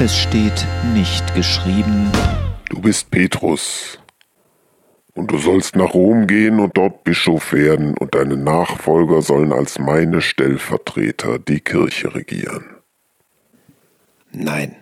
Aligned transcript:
Es 0.00 0.18
steht 0.18 0.66
nicht 0.92 1.36
geschrieben. 1.36 2.10
Du 2.68 2.80
bist 2.80 3.12
Petrus. 3.12 4.00
Und 5.14 5.30
du 5.30 5.38
sollst 5.38 5.76
nach 5.76 5.94
Rom 5.94 6.26
gehen 6.26 6.58
und 6.58 6.76
dort 6.76 7.04
Bischof 7.04 7.52
werden, 7.52 7.96
und 7.96 8.16
deine 8.16 8.36
Nachfolger 8.36 9.22
sollen 9.22 9.52
als 9.52 9.78
meine 9.78 10.20
Stellvertreter 10.20 11.38
die 11.38 11.60
Kirche 11.60 12.12
regieren. 12.12 12.64
Nein. 14.32 14.74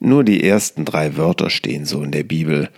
Nur 0.00 0.24
die 0.24 0.42
ersten 0.42 0.86
drei 0.86 1.18
Wörter 1.18 1.50
stehen 1.50 1.84
so 1.84 2.02
in 2.02 2.10
der 2.10 2.24
Bibel. 2.24 2.70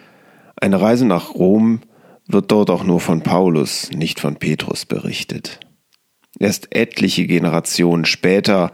Eine 0.57 0.81
Reise 0.81 1.07
nach 1.07 1.37
Rom 1.37 1.83
wird 2.27 2.51
dort 2.51 2.71
auch 2.71 2.83
nur 2.83 2.99
von 2.99 3.23
Paulus, 3.23 3.93
nicht 3.93 4.19
von 4.19 4.35
Petrus 4.35 4.85
berichtet. 4.85 5.61
Erst 6.41 6.75
etliche 6.75 7.29
Generationen 7.29 8.05
später 8.05 8.73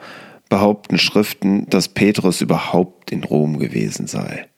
behaupten 0.52 0.98
Schriften, 0.98 1.64
dass 1.70 1.88
Petrus 1.88 2.42
überhaupt 2.42 3.10
in 3.10 3.24
Rom 3.24 3.58
gewesen 3.58 4.06
sei. 4.06 4.48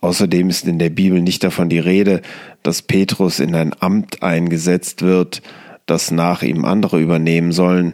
Außerdem 0.00 0.48
ist 0.48 0.66
in 0.66 0.78
der 0.78 0.88
Bibel 0.88 1.20
nicht 1.20 1.44
davon 1.44 1.68
die 1.68 1.78
Rede, 1.78 2.22
dass 2.62 2.80
Petrus 2.80 3.38
in 3.38 3.54
ein 3.54 3.74
Amt 3.78 4.22
eingesetzt 4.22 5.02
wird, 5.02 5.42
das 5.84 6.10
nach 6.10 6.42
ihm 6.42 6.64
andere 6.64 7.02
übernehmen 7.02 7.52
sollen, 7.52 7.92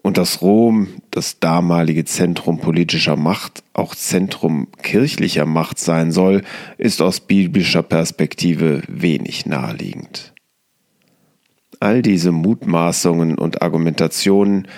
und 0.00 0.16
dass 0.16 0.40
Rom, 0.40 0.86
das 1.10 1.40
damalige 1.40 2.04
Zentrum 2.04 2.60
politischer 2.60 3.16
Macht, 3.16 3.64
auch 3.72 3.96
Zentrum 3.96 4.68
kirchlicher 4.80 5.44
Macht 5.44 5.80
sein 5.80 6.12
soll, 6.12 6.42
ist 6.76 7.02
aus 7.02 7.18
biblischer 7.18 7.82
Perspektive 7.82 8.82
wenig 8.86 9.44
naheliegend. 9.44 10.34
All 11.80 12.00
diese 12.00 12.30
Mutmaßungen 12.30 13.36
und 13.36 13.60
Argumentationen 13.60 14.68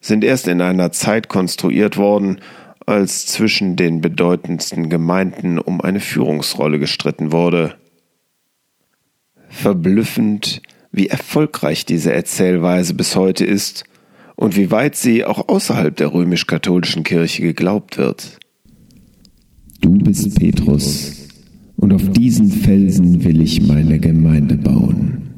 sind 0.00 0.24
erst 0.24 0.48
in 0.48 0.60
einer 0.60 0.92
Zeit 0.92 1.28
konstruiert 1.28 1.96
worden, 1.96 2.40
als 2.86 3.26
zwischen 3.26 3.76
den 3.76 4.00
bedeutendsten 4.00 4.88
Gemeinden 4.88 5.58
um 5.58 5.80
eine 5.80 6.00
Führungsrolle 6.00 6.78
gestritten 6.78 7.32
wurde. 7.32 7.76
Verblüffend, 9.48 10.62
wie 10.90 11.08
erfolgreich 11.08 11.84
diese 11.84 12.12
Erzählweise 12.12 12.94
bis 12.94 13.14
heute 13.14 13.44
ist 13.44 13.84
und 14.36 14.56
wie 14.56 14.70
weit 14.70 14.96
sie 14.96 15.24
auch 15.24 15.48
außerhalb 15.48 15.94
der 15.94 16.12
römisch-katholischen 16.12 17.04
Kirche 17.04 17.42
geglaubt 17.42 17.98
wird. 17.98 18.38
Du 19.80 19.92
bist 19.92 20.38
Petrus, 20.38 21.20
und 21.80 21.94
auf 21.94 22.10
diesen 22.10 22.50
Felsen 22.50 23.24
will 23.24 23.40
ich 23.40 23.62
meine 23.62 23.98
Gemeinde 23.98 24.56
bauen. 24.56 25.30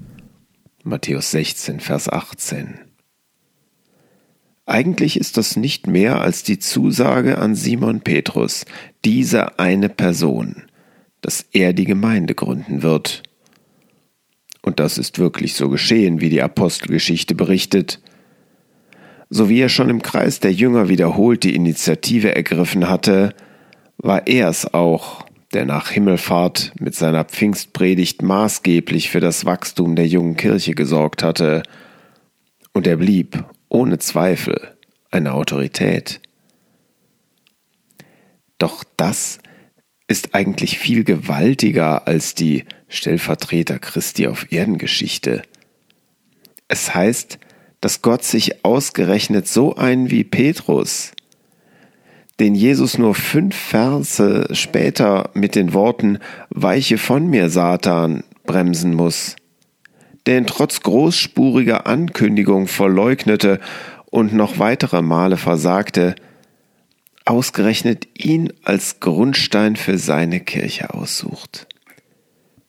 Matthäus 0.83 1.31
16, 1.31 1.79
Vers 1.79 2.09
18. 2.09 2.92
Eigentlich 4.73 5.21
ist 5.21 5.37
das 5.37 5.57
nicht 5.57 5.87
mehr 5.87 6.23
als 6.23 6.45
die 6.45 6.59
Zusage 6.59 7.37
an 7.37 7.55
Simon 7.55 8.01
Petrus, 8.01 8.65
diese 9.05 9.59
eine 9.59 9.91
Person, 9.91 10.63
dass 11.21 11.45
er 11.53 11.75
die 11.75 11.85
Gemeinde 11.85 12.35
gründen 12.35 12.83
wird. 12.83 13.23
Und 14.63 14.81
das 14.81 14.97
ist 14.97 15.19
wirklich 15.19 15.53
so 15.53 15.69
geschehen, 15.69 16.23
wie 16.23 16.31
die 16.31 16.41
Apostelgeschichte 16.41 17.35
berichtet. 17.35 18.01
So 19.29 19.51
wie 19.51 19.61
er 19.61 19.69
schon 19.69 19.91
im 19.91 20.01
Kreis 20.01 20.41
der 20.41 20.55
Jünger 20.55 20.89
wiederholt 20.89 21.43
die 21.43 21.55
Initiative 21.55 22.35
ergriffen 22.35 22.89
hatte, 22.89 23.35
war 23.99 24.27
er 24.27 24.49
es 24.49 24.73
auch, 24.73 25.27
der 25.53 25.67
nach 25.67 25.91
Himmelfahrt 25.91 26.73
mit 26.81 26.95
seiner 26.95 27.25
Pfingstpredigt 27.25 28.23
maßgeblich 28.23 29.11
für 29.11 29.21
das 29.21 29.45
Wachstum 29.45 29.97
der 29.97 30.07
jungen 30.07 30.39
Kirche 30.39 30.75
gesorgt 30.75 31.23
hatte, 31.23 31.63
und 32.73 32.87
er 32.87 32.97
blieb 32.97 33.45
ohne 33.73 33.99
Zweifel 33.99 34.77
eine 35.11 35.33
Autorität. 35.33 36.21
Doch 38.59 38.85
das 38.97 39.39
ist 40.07 40.35
eigentlich 40.35 40.79
viel 40.79 41.05
gewaltiger 41.05 42.07
als 42.07 42.35
die 42.35 42.65
Stellvertreter 42.89 43.79
Christi 43.79 44.27
auf 44.27 44.53
Erdengeschichte. 44.53 45.43
Es 46.69 46.95
heißt, 46.95 47.39
dass 47.81 48.03
Gott 48.03 48.25
sich 48.25 48.65
ausgerechnet 48.65 49.49
so 49.49 49.75
einen 49.75 50.11
wie 50.11 50.25
Petrus, 50.25 51.13
den 52.41 52.55
Jesus 52.55 52.99
nur 52.99 53.15
fünf 53.15 53.57
Verse 53.57 54.49
später 54.53 55.31
mit 55.35 55.55
den 55.55 55.73
Worten 55.73 56.19
Weiche 56.51 56.99
von 56.99 57.27
mir, 57.27 57.49
Satan, 57.49 58.23
bremsen 58.45 58.95
muss 58.95 59.37
der 60.27 60.39
ihn 60.39 60.47
trotz 60.47 60.81
großspuriger 60.81 61.87
Ankündigung 61.87 62.69
verleugnete 62.69 63.61
und 64.07 64.33
noch 64.33 64.59
weitere 64.59 65.03
Male 65.03 65.37
versagte, 65.37 66.15
ausgerechnet 67.25 68.09
ihn 68.19 68.53
als 68.63 69.01
Grundstein 69.01 69.77
für 69.77 69.99
seine 69.99 70.41
Kirche 70.41 70.95
aussucht. 70.95 71.67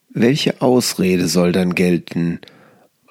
Welche 0.09 0.61
Ausrede 0.61 1.27
soll 1.27 1.51
dann 1.51 1.73
gelten, 1.75 2.39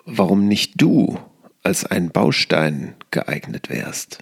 warum 0.04 0.46
nicht 0.46 0.80
du 0.80 1.18
als 1.62 1.84
ein 1.84 2.10
Baustein 2.10 2.94
geeignet 3.10 3.70
wärst? 3.70 4.18